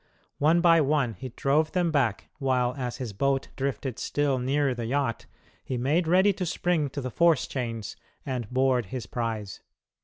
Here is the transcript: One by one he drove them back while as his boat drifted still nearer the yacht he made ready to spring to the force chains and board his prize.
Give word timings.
One 0.39 0.61
by 0.61 0.81
one 0.81 1.13
he 1.13 1.29
drove 1.29 1.73
them 1.73 1.91
back 1.91 2.29
while 2.39 2.73
as 2.75 2.97
his 2.97 3.13
boat 3.13 3.49
drifted 3.55 3.99
still 3.99 4.39
nearer 4.39 4.73
the 4.73 4.87
yacht 4.87 5.27
he 5.63 5.77
made 5.77 6.07
ready 6.07 6.33
to 6.33 6.45
spring 6.47 6.89
to 6.89 7.01
the 7.01 7.11
force 7.11 7.45
chains 7.45 7.95
and 8.25 8.49
board 8.49 8.87
his 8.87 9.05
prize. 9.05 9.61